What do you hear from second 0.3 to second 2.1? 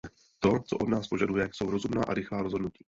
To, co od nás požaduje, jsou rozumná